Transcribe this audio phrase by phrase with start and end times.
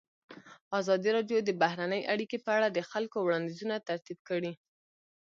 [0.79, 4.53] ازادي راډیو د بهرنۍ اړیکې په اړه د خلکو وړاندیزونه ترتیب کړي.